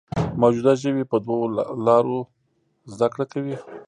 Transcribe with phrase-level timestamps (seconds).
[0.41, 1.37] موجوده ژوي په دوو
[1.85, 2.17] لارو
[2.93, 3.55] زده کړه کوي.